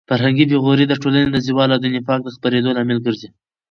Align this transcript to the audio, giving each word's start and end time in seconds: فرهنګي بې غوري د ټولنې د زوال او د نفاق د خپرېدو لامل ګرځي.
فرهنګي 0.09 0.45
بې 0.49 0.57
غوري 0.63 0.85
د 0.87 0.93
ټولنې 1.01 1.29
د 1.31 1.37
زوال 1.47 1.69
او 1.71 1.79
د 1.81 1.85
نفاق 1.95 2.19
د 2.23 2.27
خپرېدو 2.35 2.75
لامل 2.77 2.99
ګرځي. 3.05 3.29